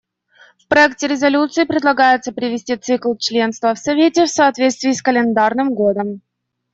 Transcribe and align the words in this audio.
В 0.57 0.67
проекте 0.67 1.07
резолюции 1.07 1.63
предлагается 1.63 2.31
привести 2.31 2.75
цикл 2.75 3.13
членства 3.17 3.75
в 3.75 3.77
Совете 3.77 4.25
в 4.25 4.29
соответствие 4.29 4.95
с 4.95 5.01
календарным 5.03 5.75
годом. 5.75 6.21